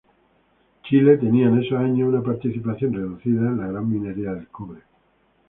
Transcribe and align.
Chile 0.81 1.15
tenía 1.17 1.45
en 1.47 1.61
esos 1.61 1.77
años 1.77 2.09
una 2.09 2.23
participación 2.23 2.91
reducida 2.91 3.41
en 3.49 3.57
la 3.59 3.67
gran 3.67 3.87
minería 3.87 4.33
del 4.33 4.47
cobre. 4.47 4.81